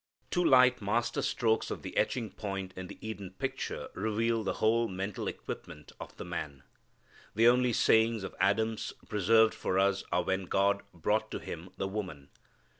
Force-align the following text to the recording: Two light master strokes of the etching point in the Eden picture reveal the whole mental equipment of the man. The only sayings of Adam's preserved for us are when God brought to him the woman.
Two 0.31 0.43
light 0.43 0.81
master 0.81 1.21
strokes 1.21 1.69
of 1.69 1.83
the 1.83 1.95
etching 1.95 2.31
point 2.31 2.73
in 2.75 2.87
the 2.87 2.97
Eden 3.07 3.35
picture 3.37 3.87
reveal 3.93 4.43
the 4.43 4.53
whole 4.55 4.87
mental 4.87 5.27
equipment 5.27 5.91
of 5.99 6.17
the 6.17 6.25
man. 6.25 6.63
The 7.35 7.47
only 7.47 7.71
sayings 7.71 8.23
of 8.23 8.33
Adam's 8.39 8.93
preserved 9.07 9.53
for 9.53 9.77
us 9.77 10.03
are 10.11 10.23
when 10.23 10.45
God 10.45 10.81
brought 10.91 11.29
to 11.29 11.37
him 11.37 11.69
the 11.77 11.87
woman. 11.87 12.29